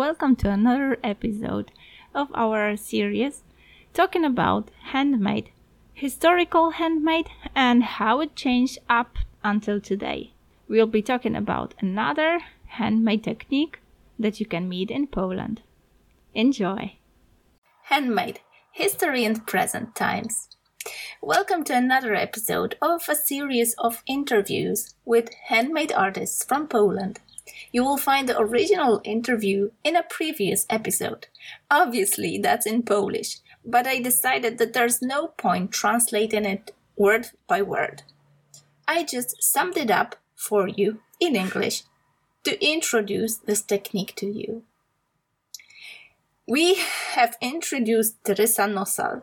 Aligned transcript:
welcome 0.00 0.34
to 0.34 0.48
another 0.48 0.96
episode 1.04 1.70
of 2.14 2.28
our 2.34 2.74
series 2.74 3.42
talking 3.92 4.24
about 4.24 4.70
handmade, 4.92 5.50
historical 5.92 6.70
handmade, 6.70 7.28
and 7.54 7.84
how 7.84 8.18
it 8.20 8.34
changed 8.34 8.78
up 8.88 9.18
until 9.44 9.78
today. 9.78 10.32
We'll 10.66 10.86
be 10.86 11.02
talking 11.02 11.36
about 11.36 11.74
another 11.80 12.40
handmade 12.78 13.24
technique 13.24 13.80
that 14.18 14.40
you 14.40 14.46
can 14.46 14.70
meet 14.70 14.90
in 14.90 15.06
Poland. 15.06 15.60
Enjoy! 16.32 16.96
Handmade 17.90 18.40
History 18.72 19.26
and 19.26 19.46
Present 19.46 19.94
Times. 19.94 20.48
Welcome 21.20 21.62
to 21.64 21.76
another 21.76 22.14
episode 22.14 22.78
of 22.80 23.06
a 23.06 23.14
series 23.14 23.74
of 23.76 24.02
interviews 24.06 24.94
with 25.04 25.28
handmade 25.48 25.92
artists 25.92 26.42
from 26.42 26.68
Poland. 26.68 27.20
You 27.72 27.84
will 27.84 27.98
find 27.98 28.28
the 28.28 28.38
original 28.38 29.00
interview 29.04 29.70
in 29.84 29.96
a 29.96 30.02
previous 30.02 30.66
episode. 30.70 31.28
Obviously, 31.70 32.38
that's 32.38 32.66
in 32.66 32.82
Polish, 32.82 33.38
but 33.64 33.86
I 33.86 34.00
decided 34.00 34.58
that 34.58 34.72
there's 34.72 35.02
no 35.02 35.28
point 35.28 35.72
translating 35.72 36.44
it 36.44 36.72
word 36.96 37.28
by 37.46 37.62
word. 37.62 38.02
I 38.86 39.04
just 39.04 39.42
summed 39.42 39.76
it 39.76 39.90
up 39.90 40.16
for 40.34 40.68
you 40.68 41.00
in 41.20 41.36
English 41.36 41.82
to 42.44 42.62
introduce 42.64 43.36
this 43.36 43.62
technique 43.62 44.14
to 44.16 44.26
you. 44.26 44.64
We 46.48 46.74
have 47.14 47.36
introduced 47.40 48.16
Teresa 48.24 48.62
Nosal. 48.62 49.22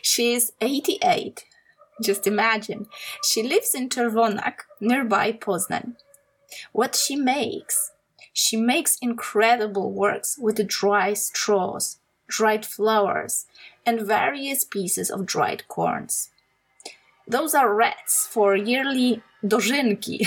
She 0.00 0.32
is 0.32 0.52
88. 0.60 1.44
Just 2.02 2.26
imagine. 2.26 2.86
She 3.22 3.42
lives 3.42 3.74
in 3.74 3.88
Czerwonak, 3.88 4.64
nearby 4.80 5.32
Poznań. 5.32 5.96
What 6.72 6.94
she 6.94 7.16
makes? 7.16 7.92
She 8.32 8.56
makes 8.56 8.98
incredible 9.00 9.92
works 9.92 10.36
with 10.38 10.66
dry 10.66 11.14
straws, 11.14 11.98
dried 12.26 12.66
flowers, 12.66 13.46
and 13.86 14.00
various 14.00 14.64
pieces 14.64 15.10
of 15.10 15.26
dried 15.26 15.68
corns. 15.68 16.30
Those 17.26 17.54
are 17.54 17.74
rats 17.74 18.26
for 18.26 18.54
yearly 18.56 19.22
dożynki. 19.44 20.26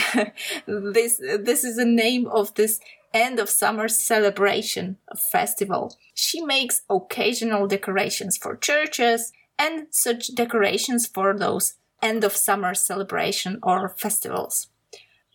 this, 0.65 1.17
this 1.17 1.63
is 1.63 1.75
the 1.75 1.85
name 1.85 2.27
of 2.27 2.53
this 2.55 2.79
end 3.13 3.39
of 3.39 3.49
summer 3.49 3.87
celebration 3.87 4.97
festival. 5.31 5.95
She 6.13 6.41
makes 6.41 6.81
occasional 6.89 7.67
decorations 7.67 8.37
for 8.37 8.55
churches 8.55 9.31
and 9.59 9.87
such 9.91 10.33
decorations 10.33 11.07
for 11.07 11.37
those 11.37 11.75
end 12.01 12.23
of 12.23 12.35
summer 12.35 12.73
celebration 12.73 13.59
or 13.63 13.89
festivals. 13.89 14.69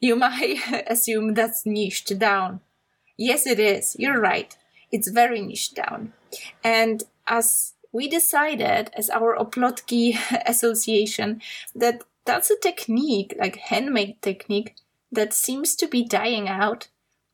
You 0.03 0.17
might 0.17 0.59
assume 0.89 1.33
that's 1.33 1.65
niched 1.65 2.19
down. 2.19 2.61
Yes, 3.17 3.47
it 3.47 3.59
is. 3.59 3.97
You're 3.99 4.21
right. 4.21 4.55
It's 4.91 5.09
very 5.09 5.41
niched 5.41 5.77
down. 5.77 6.13
And 6.63 7.05
as 7.27 7.75
we 7.93 8.09
decided 8.09 8.91
as 8.95 9.09
our 9.09 9.37
Oplotki 9.37 10.19
association 10.47 11.41
that 11.75 12.03
that's 12.25 12.51
a 12.51 12.59
technique, 12.59 13.35
like 13.39 13.57
handmade 13.57 14.21
technique, 14.23 14.75
that 15.13 15.33
seems 15.33 15.77
to 15.77 15.87
be 15.87 16.05
dying 16.05 16.49
out. 16.49 16.89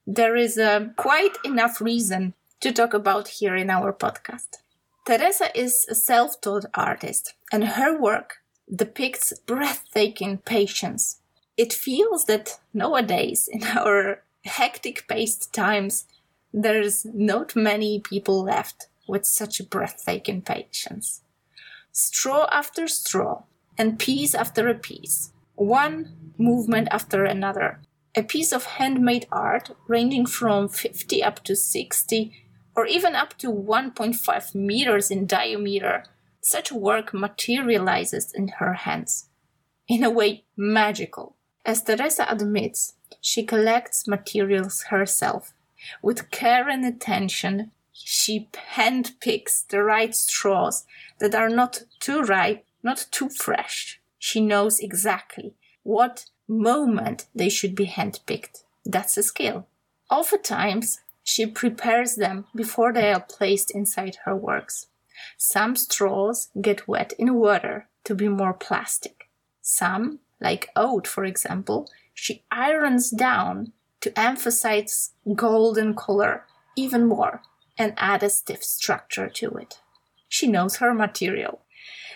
There 0.06 0.36
is 0.36 0.58
a 0.58 0.92
quite 0.96 1.36
enough 1.44 1.80
reason 1.80 2.34
to 2.61 2.72
talk 2.72 2.92
about 2.92 3.28
here 3.28 3.55
in 3.55 3.70
our 3.70 3.92
podcast. 3.92 4.58
Teresa 5.06 5.56
is 5.58 5.86
a 5.89 5.94
self-taught 5.94 6.66
artist 6.74 7.34
and 7.52 7.64
her 7.64 7.98
work 7.98 8.39
depicts 8.74 9.33
breathtaking 9.46 10.39
patience. 10.39 11.17
It 11.59 11.73
feels 11.73 12.27
that 12.27 12.61
nowadays 12.73 13.48
in 13.51 13.64
our 13.77 14.23
hectic 14.45 15.06
paced 15.09 15.53
times, 15.53 16.06
there's 16.53 17.05
not 17.05 17.56
many 17.56 18.01
people 18.01 18.45
left 18.45 18.87
with 19.09 19.27
such 19.27 19.59
a 19.59 19.64
breathtaking 19.64 20.42
patience. 20.42 21.23
Straw 21.91 22.47
after 22.53 22.86
straw, 22.86 23.42
and 23.77 23.98
piece 23.98 24.34
after 24.34 24.69
a 24.69 24.75
piece, 24.75 25.33
one 25.57 26.33
movement 26.39 26.89
after 26.92 27.24
another. 27.24 27.80
A 28.14 28.23
piece 28.23 28.52
of 28.52 28.64
handmade 28.64 29.27
art 29.33 29.70
ranging 29.89 30.27
from 30.27 30.69
50 30.69 31.23
up 31.23 31.42
to 31.45 31.57
60 31.57 32.33
or 32.77 32.86
even 32.86 33.14
up 33.17 33.36
to 33.39 33.52
1.5 33.52 34.55
meters 34.55 35.11
in 35.11 35.27
diameter. 35.27 36.05
Such 36.40 36.70
work 36.70 37.13
materializes 37.13 38.33
in 38.33 38.48
her 38.58 38.75
hands. 38.75 39.29
In 39.89 40.05
a 40.05 40.11
way, 40.11 40.45
magical. 40.57 41.36
As 41.64 41.83
Teresa 41.83 42.27
admits, 42.30 42.95
she 43.20 43.45
collects 43.45 44.08
materials 44.08 44.85
herself. 44.85 45.52
With 46.02 46.30
care 46.30 46.69
and 46.69 46.85
attention, 46.85 47.73
she 47.92 48.48
handpicks 48.74 49.67
the 49.67 49.83
right 49.83 50.14
straws 50.14 50.86
that 51.19 51.35
are 51.35 51.48
not 51.48 51.83
too 52.01 52.23
ripe, 52.23 52.64
not 52.83 53.07
too 53.11 53.29
fresh. 53.29 54.01
She 54.19 54.41
knows 54.41 54.80
exactly 54.80 55.55
what 55.83 56.27
moment 56.46 57.27
they 57.35 57.48
should 57.48 57.75
be 57.75 57.86
handpicked. 57.86 58.64
That's 58.85 59.17
a 59.17 59.23
skill. 59.23 59.67
Oftentimes, 60.11 61.01
she 61.23 61.45
prepares 61.46 62.14
them 62.14 62.46
before 62.55 62.92
they 62.92 63.13
are 63.13 63.20
placed 63.20 63.70
inside 63.70 64.17
her 64.25 64.35
works. 64.35 64.86
Some 65.36 65.77
straws 65.77 66.48
get 66.61 66.89
wet 66.89 67.13
in 67.19 67.35
water 67.35 67.89
to 68.05 68.14
be 68.14 68.29
more 68.29 68.55
plastic. 68.55 69.29
Some, 69.61 70.20
like 70.41 70.71
oat 70.77 71.07
for 71.07 71.25
example, 71.25 71.89
she 72.15 72.45
irons 72.51 73.11
down 73.11 73.73
to 74.01 74.19
emphasize 74.19 75.13
golden 75.35 75.95
color 75.95 76.45
even 76.77 77.07
more 77.07 77.43
and 77.77 77.95
add 77.97 78.23
a 78.23 78.31
stiff 78.31 78.63
structure 78.63 79.29
to 79.29 79.51
it. 79.57 79.81
She 80.29 80.47
knows 80.47 80.77
her 80.77 80.93
material. 80.93 81.63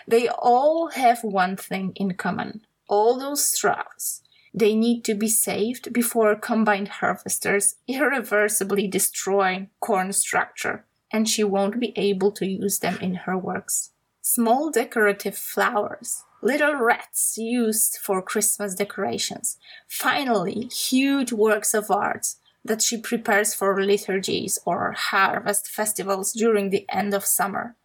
They 0.07 0.27
all 0.27 0.89
have 0.89 1.23
one 1.23 1.55
thing 1.55 1.93
in 1.95 2.13
common. 2.15 2.61
All 2.87 3.17
those 3.17 3.47
straws. 3.47 4.21
They 4.53 4.75
need 4.75 5.03
to 5.05 5.15
be 5.15 5.29
saved 5.29 5.93
before 5.93 6.35
combined 6.35 6.89
harvesters 6.99 7.75
irreversibly 7.87 8.87
destroy 8.87 9.67
corn 9.79 10.13
structure, 10.13 10.85
and 11.11 11.27
she 11.27 11.43
won't 11.43 11.79
be 11.79 11.93
able 11.95 12.31
to 12.33 12.45
use 12.45 12.79
them 12.79 12.97
in 13.01 13.15
her 13.25 13.37
works. 13.37 13.91
Small 14.21 14.69
decorative 14.69 15.35
flowers, 15.35 16.23
little 16.43 16.75
rats 16.75 17.37
used 17.37 17.97
for 18.01 18.21
Christmas 18.21 18.75
decorations. 18.75 19.57
Finally, 19.87 20.63
huge 20.65 21.31
works 21.31 21.73
of 21.73 21.89
art 21.89 22.35
that 22.65 22.81
she 22.81 22.97
prepares 22.97 23.53
for 23.53 23.81
liturgies 23.81 24.59
or 24.65 24.91
harvest 24.91 25.67
festivals 25.67 26.33
during 26.33 26.69
the 26.69 26.85
end 26.89 27.13
of 27.13 27.25
summer. 27.25 27.75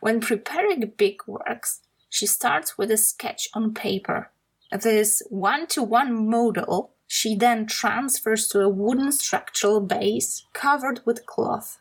When 0.00 0.20
preparing 0.20 0.92
big 0.96 1.20
works, 1.26 1.80
she 2.08 2.26
starts 2.26 2.76
with 2.76 2.90
a 2.90 2.96
sketch 2.96 3.48
on 3.54 3.74
paper. 3.74 4.30
This 4.72 5.22
one 5.30 5.66
to 5.68 5.82
one 5.82 6.28
model 6.28 6.92
she 7.12 7.34
then 7.34 7.66
transfers 7.66 8.46
to 8.46 8.60
a 8.60 8.68
wooden 8.68 9.10
structural 9.10 9.80
base 9.80 10.46
covered 10.52 11.00
with 11.04 11.26
cloth. 11.26 11.80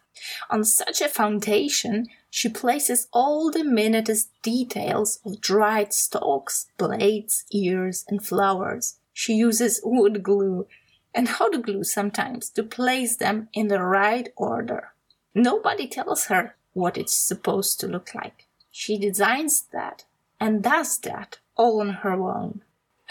On 0.50 0.63
such 0.63 1.01
a 1.01 1.07
foundation, 1.07 2.07
she 2.31 2.50
places 2.50 3.07
all 3.13 3.51
the 3.51 3.63
minutest 3.63 4.31
details 4.41 5.19
of 5.23 5.40
dried 5.40 5.94
stalks, 5.94 6.66
blades, 6.79 7.45
ears, 7.51 8.06
and 8.07 8.25
flowers. 8.25 8.95
She 9.13 9.34
uses 9.34 9.79
wood 9.84 10.23
glue 10.23 10.66
and 11.13 11.28
hot 11.28 11.61
glue 11.61 11.84
sometimes 11.84 12.50
to 12.50 12.63
place 12.63 13.16
them 13.17 13.50
in 13.53 13.67
the 13.67 13.84
right 13.84 14.29
order. 14.35 14.94
Nobody 15.35 15.88
tells 15.88 16.25
her 16.25 16.56
what 16.73 16.97
it's 16.97 17.16
supposed 17.16 17.79
to 17.81 17.88
look 17.88 18.16
like. 18.16 18.47
She 18.72 18.97
designs 18.97 19.61
that 19.73 20.06
and 20.40 20.63
does 20.63 20.97
that 21.01 21.38
all 21.56 21.81
on 21.81 21.90
her 22.01 22.13
own. 22.13 22.63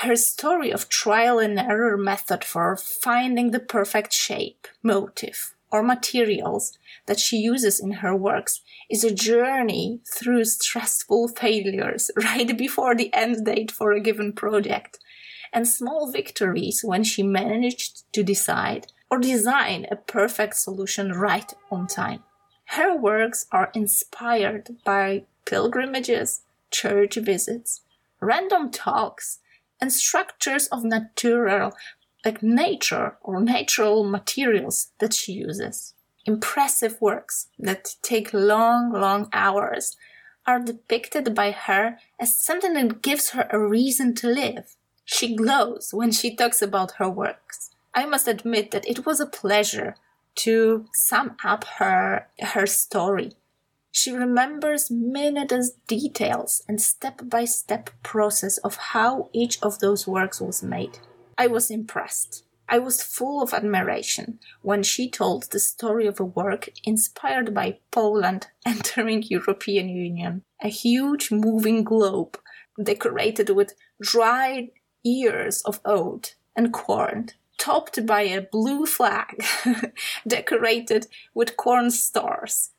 Her 0.03 0.15
story 0.15 0.71
of 0.71 0.89
trial 0.89 1.41
and 1.41 1.59
error 1.59 1.97
method 1.97 2.45
for 2.45 2.77
finding 2.77 3.51
the 3.51 3.59
perfect 3.59 4.13
shape, 4.13 4.69
motive, 4.81 5.57
or 5.73 5.83
materials 5.83 6.79
that 7.07 7.19
she 7.19 7.39
uses 7.39 7.81
in 7.81 7.91
her 7.95 8.15
works 8.15 8.61
is 8.89 9.03
a 9.03 9.13
journey 9.13 9.99
through 10.07 10.45
stressful 10.45 11.29
failures 11.29 12.13
right 12.17 12.57
before 12.57 12.95
the 12.95 13.13
end 13.13 13.45
date 13.45 13.73
for 13.73 13.91
a 13.91 14.01
given 14.01 14.33
project 14.33 15.01
and 15.53 15.67
small 15.67 16.13
victories 16.13 16.85
when 16.85 17.03
she 17.03 17.25
managed 17.25 18.05
to 18.13 18.23
decide 18.23 18.87
or 19.11 19.19
design 19.19 19.85
a 19.91 19.97
perfect 19.97 20.55
solution 20.55 21.13
right 21.13 21.53
on 21.73 21.89
time. 21.89 22.23
Her 22.67 22.97
works 22.97 23.47
are 23.51 23.73
inspired 23.75 24.77
by 24.85 25.25
pilgrimages, 25.45 26.43
church 26.71 27.17
visits, 27.17 27.81
random 28.21 28.71
talks, 28.71 29.41
and 29.81 29.93
structures 29.93 30.67
of 30.69 30.85
natural, 30.85 31.73
like 32.25 32.43
nature 32.43 33.17
or 33.23 33.41
natural 33.41 34.05
materials 34.05 34.89
that 34.99 35.15
she 35.15 35.33
uses. 35.33 35.95
Impressive 36.27 37.01
works 37.01 37.49
that 37.59 37.95
take 38.03 38.35
long, 38.35 38.93
long 38.93 39.29
hours 39.33 39.97
are 40.47 40.59
depicted 40.59 41.35
by 41.35 41.51
her 41.51 41.99
as 42.19 42.37
something 42.37 42.75
that 42.75 43.03
gives 43.03 43.31
her 43.31 43.47
a 43.51 43.59
reason 43.59 44.15
to 44.17 44.29
live. 44.29 44.77
She 45.05 45.35
glows 45.35 45.91
when 45.93 46.11
she 46.11 46.35
talks 46.35 46.61
about 46.61 46.93
her 46.93 47.09
works. 47.09 47.71
I 47.95 48.07
must 48.07 48.29
admit 48.29 48.71
that 48.71 48.87
it 48.87 49.07
was 49.07 49.21
a 49.21 49.27
pleasure 49.27 49.97
to 50.37 50.87
sum 50.93 51.37
up 51.43 51.65
her 51.79 52.29
her 52.41 52.67
story. 52.67 53.33
She 53.91 54.13
remembers 54.13 54.91
minute 54.91 55.53
details 55.87 56.63
and 56.69 56.81
step 56.81 57.23
by 57.25 57.45
step 57.45 57.91
process 58.03 58.59
of 58.59 58.77
how 58.77 59.31
each 59.33 59.61
of 59.63 59.79
those 59.81 60.07
works 60.07 60.41
was 60.41 60.63
made. 60.63 60.99
I 61.37 61.47
was 61.47 61.71
impressed. 61.71 62.45
I 62.69 62.79
was 62.79 63.03
full 63.03 63.43
of 63.43 63.55
admiration 63.55 64.41
when 64.61 64.83
she 64.83 65.11
told 65.11 65.45
the 65.45 65.59
story 65.59 66.07
of 66.07 66.21
a 66.21 66.25
work 66.25 66.69
inspired 66.85 67.55
by 67.55 67.79
Poland 67.91 68.49
entering 68.67 69.23
European 69.23 69.89
Union, 69.89 70.43
a 70.63 70.69
huge 70.69 71.31
moving 71.31 71.83
globe 71.83 72.39
decorated 72.83 73.51
with 73.51 73.75
dried 74.01 74.69
ears 75.05 75.63
of 75.63 75.81
oat 75.85 76.35
and 76.55 76.73
corn, 76.73 77.31
topped 77.57 78.05
by 78.05 78.23
a 78.23 78.43
blue 78.43 78.85
flag 78.85 79.43
decorated 80.27 81.07
with 81.35 81.57
corn 81.57 81.91
stars. 81.91 82.71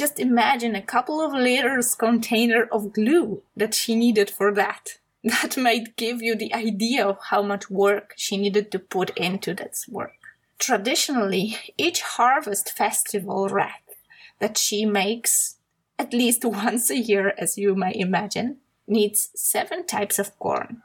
Just 0.00 0.18
imagine 0.18 0.74
a 0.74 0.80
couple 0.80 1.20
of 1.20 1.34
liters 1.34 1.94
container 1.94 2.66
of 2.72 2.94
glue 2.94 3.42
that 3.54 3.74
she 3.74 3.94
needed 3.94 4.30
for 4.30 4.50
that. 4.54 4.96
that 5.24 5.58
might 5.58 5.94
give 5.96 6.22
you 6.22 6.34
the 6.34 6.54
idea 6.54 7.06
of 7.06 7.18
how 7.28 7.42
much 7.42 7.68
work 7.68 8.14
she 8.16 8.38
needed 8.38 8.72
to 8.72 8.78
put 8.78 9.10
into 9.18 9.52
this 9.52 9.86
work. 9.90 10.16
Traditionally, 10.58 11.58
each 11.76 12.00
harvest 12.00 12.70
festival 12.70 13.50
wreath 13.50 14.00
that 14.38 14.56
she 14.56 14.86
makes 14.86 15.56
at 15.98 16.14
least 16.14 16.44
once 16.46 16.88
a 16.88 16.96
year, 16.96 17.34
as 17.36 17.58
you 17.58 17.74
may 17.74 17.92
imagine, 17.94 18.56
needs 18.86 19.28
seven 19.36 19.84
types 19.84 20.18
of 20.18 20.34
corn. 20.38 20.80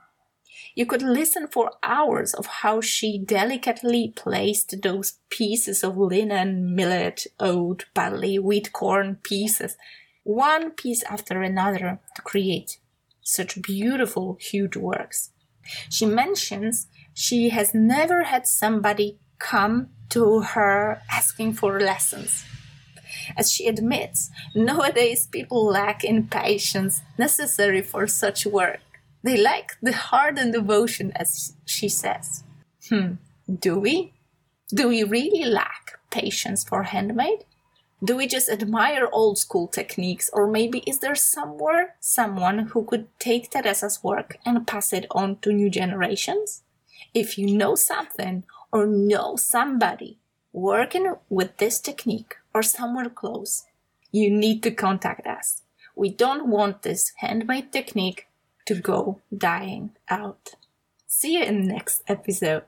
You 0.76 0.86
could 0.86 1.02
listen 1.02 1.48
for 1.48 1.72
hours 1.84 2.34
of 2.34 2.46
how 2.48 2.82
she 2.82 3.18
delicately 3.18 4.12
placed 4.14 4.82
those 4.82 5.20
pieces 5.30 5.84
of 5.86 5.98
linen, 5.98 6.76
millet, 6.76 7.28
oat, 7.40 7.86
barley, 7.94 8.38
wheat, 8.38 8.74
corn 8.74 9.16
pieces, 9.24 9.78
one 10.24 10.72
piece 10.72 11.02
after 11.04 11.42
another 11.42 12.00
to 12.16 12.22
create 12.22 12.80
such 13.22 13.62
beautiful, 13.62 14.38
huge 14.40 14.76
works. 14.76 15.32
She 15.90 16.06
mentions 16.06 16.88
she 17.14 17.50
has 17.50 17.74
never 17.74 18.24
had 18.24 18.46
somebody 18.46 19.18
come 19.40 19.90
to 20.10 20.42
her 20.42 21.02
asking 21.10 21.54
for 21.54 21.80
lessons. 21.80 22.44
As 23.38 23.52
she 23.52 23.68
admits, 23.68 24.30
nowadays 24.56 25.28
people 25.28 25.66
lack 25.66 26.04
in 26.04 26.28
patience 26.28 27.02
necessary 27.18 27.82
for 27.82 28.08
such 28.08 28.46
work. 28.46 28.80
They 29.26 29.38
lack 29.38 29.78
the 29.82 29.92
heart 29.92 30.38
and 30.38 30.54
devotion, 30.54 31.12
as 31.16 31.56
she 31.66 31.90
says. 31.90 32.44
Hmm, 32.88 33.14
do 33.50 33.80
we? 33.80 34.14
Do 34.70 34.88
we 34.90 35.04
really 35.04 35.46
lack 35.46 36.00
patience 36.12 36.64
for 36.64 36.84
handmade? 36.84 37.44
Do 38.04 38.16
we 38.18 38.28
just 38.28 38.50
admire 38.50 39.10
old 39.12 39.40
school 39.40 39.68
techniques, 39.68 40.30
or 40.32 40.46
maybe 40.48 40.84
is 40.86 41.00
there 41.00 41.16
somewhere 41.16 41.96
someone 42.00 42.60
who 42.68 42.86
could 42.86 43.08
take 43.18 43.50
Teresa's 43.50 44.04
work 44.04 44.38
and 44.46 44.68
pass 44.68 44.94
it 44.94 45.08
on 45.10 45.38
to 45.38 45.52
new 45.52 45.72
generations? 45.72 46.62
If 47.16 47.36
you 47.36 47.48
know 47.48 47.74
something 47.74 48.44
or 48.72 48.86
know 48.86 49.38
somebody 49.38 50.20
working 50.54 51.16
with 51.30 51.58
this 51.58 51.80
technique 51.80 52.36
or 52.54 52.62
somewhere 52.62 53.10
close, 53.10 53.66
you 54.12 54.30
need 54.30 54.62
to 54.62 54.70
contact 54.70 55.26
us. 55.26 55.64
We 55.96 56.12
don't 56.12 56.48
want 56.48 56.84
this 56.84 57.12
handmade 57.18 57.74
technique 57.74 58.28
to 58.66 58.76
go 58.76 59.22
dying 59.36 59.92
out. 60.10 60.56
See 61.08 61.36
you 61.36 61.44
in 61.44 61.62
the 61.62 61.74
next 61.74 62.04
episode. 62.08 62.64